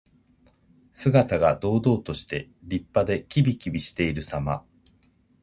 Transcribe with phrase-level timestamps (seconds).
[0.93, 4.65] 姿が堂々として、立派で、きびきびしているさま。